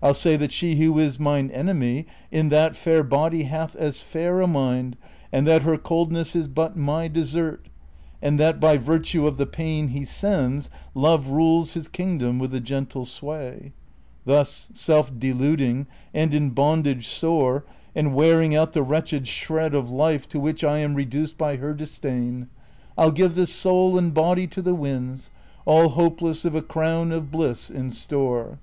[0.00, 4.40] I'll say that she who is mine enemy In that fair body hath as fair
[4.40, 4.94] a mind.
[5.32, 7.66] And that her coldness is but my desert,
[8.22, 12.60] And that by virtue of the pain he sends Love rules his kingdom with a
[12.60, 13.72] gentle sway.
[14.24, 17.64] Thus, self deluding, and in bondage sore.
[17.92, 20.42] And wearing out the wretched shred of life CHAPTER XIV.
[20.50, 22.46] 89 To wliich I am reduced by her disdain,
[22.96, 25.32] I '11 give this soul and botly to the winds,
[25.64, 28.60] All hopeless of a crown of bliss in store.